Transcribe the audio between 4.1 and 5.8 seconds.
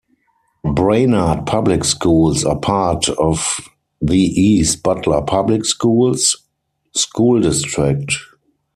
East Butler Public